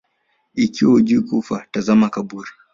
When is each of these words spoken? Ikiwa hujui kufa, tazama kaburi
Ikiwa 0.55 0.91
hujui 0.91 1.21
kufa, 1.23 1.67
tazama 1.71 2.09
kaburi 2.09 2.51